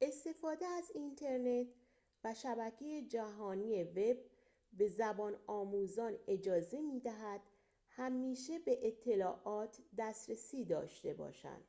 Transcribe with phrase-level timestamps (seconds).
[0.00, 1.66] استفاده از اینترنت
[2.24, 4.16] و شبکه جهانی وب
[4.72, 7.40] به زبان‌آموزان اجازه می‌دهد
[7.88, 11.64] همیشه به اطلاعات دسترسی داشته باشند